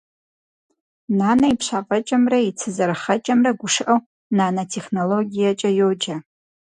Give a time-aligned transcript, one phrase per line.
[1.19, 4.05] Нанэ и пщафӏэкӏэмрэ и цы зэрыхъэкӏэмрэ гушыӏэу
[4.37, 6.15] «нанэтехнологиекӏэ» йоджэ.